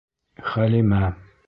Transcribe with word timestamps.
Хәлимә! 0.47 1.05